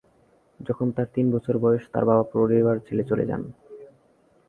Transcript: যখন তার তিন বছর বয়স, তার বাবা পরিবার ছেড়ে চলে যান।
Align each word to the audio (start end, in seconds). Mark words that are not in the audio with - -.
যখন 0.59 0.87
তার 0.95 1.07
তিন 1.13 1.25
বছর 1.31 1.55
বয়স, 1.57 1.83
তার 1.93 2.03
বাবা 2.05 2.23
পরিবার 2.33 2.75
ছেড়ে 2.85 3.03
চলে 3.03 3.25
যান। 3.25 3.41